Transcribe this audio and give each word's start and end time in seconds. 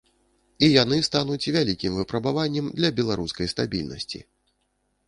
І 0.67 0.69
яны 0.83 0.97
стануць 1.09 1.51
вялікім 1.57 1.99
выпрабаваннем 2.01 2.73
для 2.81 2.89
беларускай 3.03 3.55
стабільнасці. 3.57 4.19